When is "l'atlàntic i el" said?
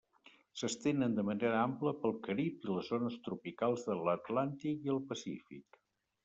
4.09-4.99